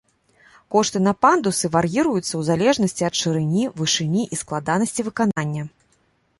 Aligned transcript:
Кошты 0.75 1.01
на 1.07 1.13
пандусы 1.25 1.65
вар'іруюцца 1.75 2.25
ў 2.25 2.41
залежнасці 2.49 3.03
ад 3.11 3.15
шырыні, 3.21 3.63
вышыні 3.79 4.23
і 4.33 4.43
складанасці 4.43 5.01
выканання. 5.11 5.63